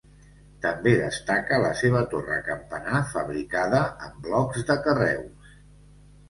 [0.61, 5.55] També destaca la seva torre campanar fabricada amb blocs de carreus.